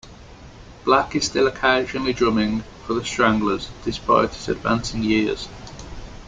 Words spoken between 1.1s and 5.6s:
is still occasionally drumming for the Stranglers, despite his advancing years.